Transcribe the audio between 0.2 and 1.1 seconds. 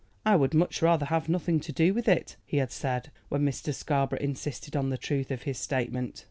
"I would much rather